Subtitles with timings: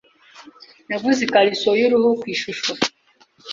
[0.89, 2.71] Naguze ikariso y'uruhu ku ishusho.